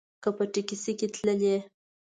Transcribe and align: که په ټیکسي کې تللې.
که 0.23 0.29
په 0.37 0.43
ټیکسي 0.53 0.93
کې 0.99 1.07
تللې. 1.13 1.55